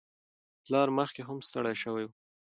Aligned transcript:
پلار 0.63 0.87
مخکې 0.97 1.21
هم 1.27 1.37
ستړی 1.47 1.75
شوی 1.83 2.03
و. 2.07 2.11